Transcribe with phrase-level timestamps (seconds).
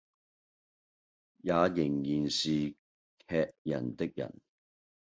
[1.43, 2.73] 也仍然是
[3.27, 4.33] 喫人的人。